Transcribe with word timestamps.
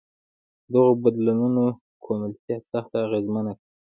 دغو 0.71 0.91
بدلونونو 1.03 1.65
ګواتیمالا 2.03 2.57
سخته 2.71 2.97
اغېزمنه 3.05 3.51
کړه. 3.57 3.65